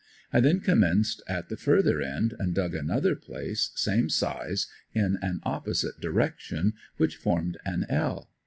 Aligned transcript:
I 0.33 0.39
then 0.39 0.61
commenced 0.61 1.21
at 1.27 1.49
the 1.49 1.55
further 1.57 2.01
end 2.01 2.33
and 2.39 2.55
dug 2.55 2.73
another 2.73 3.15
place 3.15 3.69
same 3.75 4.09
size 4.09 4.65
in 4.95 5.19
an 5.21 5.41
opposite 5.43 5.99
direction, 5.99 6.73
which 6.97 7.17
formed 7.17 7.59
an 7.65 7.85
"L." 7.87 8.27